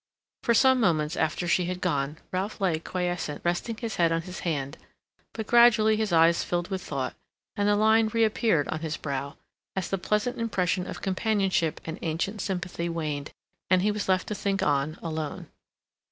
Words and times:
For 0.41 0.55
some 0.55 0.79
minutes 0.79 1.15
after 1.15 1.47
she 1.47 1.65
had 1.65 1.79
gone 1.79 2.17
Ralph 2.31 2.59
lay 2.59 2.79
quiescent, 2.79 3.39
resting 3.45 3.77
his 3.77 3.97
head 3.97 4.11
on 4.11 4.23
his 4.23 4.39
hand, 4.39 4.79
but 5.31 5.45
gradually 5.45 5.95
his 5.95 6.11
eyes 6.11 6.43
filled 6.43 6.69
with 6.69 6.81
thought, 6.81 7.13
and 7.55 7.69
the 7.69 7.75
line 7.75 8.07
reappeared 8.07 8.67
on 8.69 8.79
his 8.79 8.97
brow, 8.97 9.37
as 9.75 9.91
the 9.91 9.99
pleasant 9.99 10.39
impression 10.41 10.87
of 10.87 11.03
companionship 11.03 11.79
and 11.85 11.99
ancient 12.01 12.41
sympathy 12.41 12.89
waned, 12.89 13.31
and 13.69 13.83
he 13.83 13.91
was 13.91 14.09
left 14.09 14.27
to 14.29 14.33
think 14.33 14.63
on 14.63 14.97
alone. 15.03 15.51